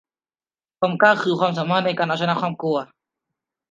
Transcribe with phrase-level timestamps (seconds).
[0.79, 2.77] ความกล้าคือความสามารถในการเอาชนะความกลัว